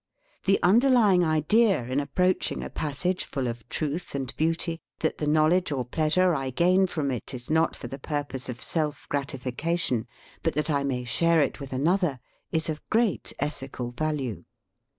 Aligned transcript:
The 0.45 0.57
underlying 0.63 1.23
idea 1.23 1.85
in 1.85 1.99
approach 1.99 2.51
ing 2.51 2.63
a 2.63 2.71
passage 2.71 3.23
full 3.23 3.47
of 3.47 3.69
truth 3.69 4.15
and 4.15 4.35
beauty, 4.35 4.79
that 5.01 5.19
the 5.19 5.27
knowledge 5.27 5.71
or 5.71 5.85
pleasure 5.85 6.33
I 6.33 6.49
gain 6.49 6.87
from 6.87 7.11
it 7.11 7.35
is 7.35 7.51
not 7.51 7.75
for 7.75 7.85
the 7.85 7.99
purpose 7.99 8.49
of 8.49 8.63
self 8.63 9.07
gratification, 9.09 10.07
but 10.41 10.55
that 10.55 10.71
I 10.71 10.83
may 10.83 11.03
share 11.03 11.39
it 11.41 11.59
with 11.59 11.71
another, 11.71 12.19
is 12.51 12.67
of 12.67 12.81
great 12.89 13.31
ethical 13.39 13.91
value. 13.91 14.43